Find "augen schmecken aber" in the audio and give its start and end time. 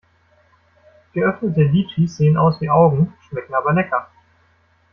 2.71-3.71